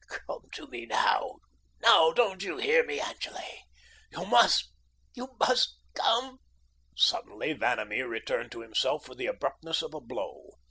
[0.27, 1.35] "Come to me now,
[1.83, 2.11] now.
[2.11, 3.37] Don't you hear me, Angele?
[4.11, 4.71] You must,
[5.13, 6.39] you must come."
[6.97, 10.55] Suddenly Vanamee returned to himself with the abruptness of a blow.